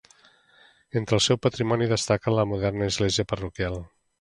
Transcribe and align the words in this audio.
Entre 1.01 1.17
el 1.17 1.21
seu 1.25 1.39
patrimoni 1.43 1.91
destaca 1.91 2.35
la 2.39 2.49
moderna 2.55 2.91
església 2.95 3.31
parroquial. 3.35 3.79